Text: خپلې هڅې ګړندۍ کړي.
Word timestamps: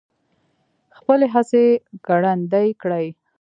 خپلې 0.97 1.25
هڅې 1.33 1.63
ګړندۍ 2.07 2.69
کړي. 2.81 3.07